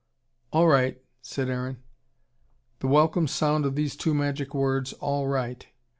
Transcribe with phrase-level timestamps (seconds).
[0.51, 1.77] "All right," said Aaron.
[2.79, 5.67] The welcome sound of these two magic words, All Right!